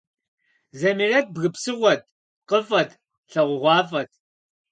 Замирэт 0.79 1.27
бгы 1.33 1.49
псыгъуэт, 1.53 2.01
пкъыфӏэт, 2.43 2.89
лагъугъуафӏэт. 3.31 4.09